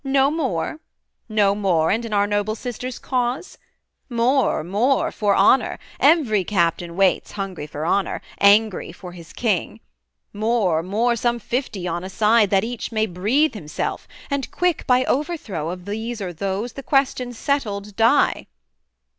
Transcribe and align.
no 0.03 0.31
more? 0.31 0.79
No 1.29 1.53
more, 1.53 1.91
and 1.91 2.03
in 2.03 2.11
our 2.11 2.25
noble 2.25 2.55
sister's 2.55 2.97
cause? 2.97 3.59
More, 4.09 4.63
more, 4.63 5.11
for 5.11 5.35
honour: 5.35 5.77
every 5.99 6.43
captain 6.43 6.95
waits 6.95 7.33
Hungry 7.33 7.67
for 7.67 7.85
honour, 7.85 8.19
angry 8.39 8.91
for 8.91 9.11
his 9.11 9.31
king. 9.31 9.79
More, 10.33 10.81
more 10.81 11.15
some 11.15 11.37
fifty 11.37 11.87
on 11.87 12.03
a 12.03 12.09
side, 12.09 12.49
that 12.49 12.63
each 12.63 12.91
May 12.91 13.05
breathe 13.05 13.53
himself, 13.53 14.07
and 14.31 14.49
quick! 14.49 14.87
by 14.87 15.03
overthrow 15.03 15.69
Of 15.69 15.85
these 15.85 16.19
or 16.19 16.33
those, 16.33 16.73
the 16.73 16.81
question 16.81 17.31
settled 17.31 17.95
die.' 17.95 18.47